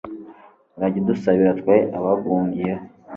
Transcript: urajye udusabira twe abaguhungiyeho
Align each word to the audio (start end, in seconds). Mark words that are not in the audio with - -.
urajye 0.77 0.97
udusabira 1.01 1.51
twe 1.59 1.75
abaguhungiyeho 1.97 2.83